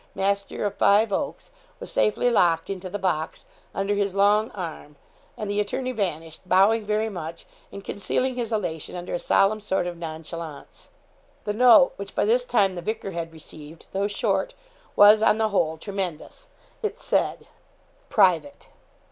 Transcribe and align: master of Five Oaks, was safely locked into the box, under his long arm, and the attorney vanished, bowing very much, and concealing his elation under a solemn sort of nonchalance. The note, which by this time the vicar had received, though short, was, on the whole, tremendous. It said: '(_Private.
master 0.15 0.65
of 0.65 0.73
Five 0.77 1.13
Oaks, 1.13 1.51
was 1.79 1.91
safely 1.93 2.31
locked 2.31 2.71
into 2.71 2.89
the 2.89 2.97
box, 2.97 3.45
under 3.71 3.93
his 3.93 4.15
long 4.15 4.49
arm, 4.49 4.95
and 5.37 5.47
the 5.47 5.59
attorney 5.59 5.91
vanished, 5.91 6.41
bowing 6.49 6.87
very 6.87 7.07
much, 7.07 7.45
and 7.71 7.83
concealing 7.83 8.33
his 8.33 8.51
elation 8.51 8.95
under 8.95 9.13
a 9.13 9.19
solemn 9.19 9.59
sort 9.59 9.85
of 9.85 9.95
nonchalance. 9.97 10.89
The 11.43 11.53
note, 11.53 11.93
which 11.97 12.15
by 12.15 12.25
this 12.25 12.45
time 12.45 12.73
the 12.73 12.81
vicar 12.81 13.11
had 13.11 13.31
received, 13.31 13.85
though 13.91 14.07
short, 14.07 14.55
was, 14.95 15.21
on 15.21 15.37
the 15.37 15.49
whole, 15.49 15.77
tremendous. 15.77 16.47
It 16.81 16.99
said: 16.99 17.45
'(_Private. 18.09 18.69